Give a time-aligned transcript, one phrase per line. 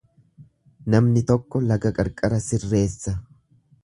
[0.93, 3.15] Namni tokko laga qarqara sirreessa.